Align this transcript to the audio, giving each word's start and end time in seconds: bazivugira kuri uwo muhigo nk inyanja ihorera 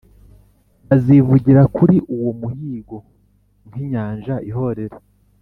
bazivugira 0.87 1.61
kuri 1.75 1.95
uwo 2.15 2.31
muhigo 2.39 2.97
nk 3.69 3.75
inyanja 3.83 4.35
ihorera 4.49 4.97